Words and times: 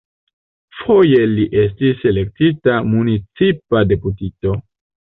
Foje 0.77 1.19
li 1.33 1.45
estis 1.65 2.01
elektita 2.13 2.81
municipa 2.95 3.89
deputito. 3.95 4.61